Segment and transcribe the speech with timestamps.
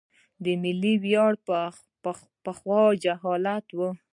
[0.63, 1.33] ملي ویاړ
[2.43, 3.79] پخوا جهالت و.